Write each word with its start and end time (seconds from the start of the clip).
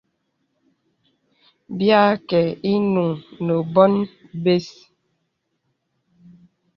Bìa 1.77 1.97
àkə 2.13 2.39
īnuŋ 2.73 3.09
nə 3.45 3.53
bòn 3.73 3.93
bə̀s. 4.43 4.67